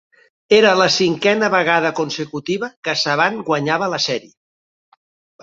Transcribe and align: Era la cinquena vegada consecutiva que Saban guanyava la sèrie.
Era 0.59 0.69
la 0.77 0.87
cinquena 0.93 1.49
vegada 1.55 1.91
consecutiva 1.99 2.71
que 2.89 2.97
Saban 3.03 3.39
guanyava 3.53 3.93
la 3.97 4.03
sèrie. 4.09 4.35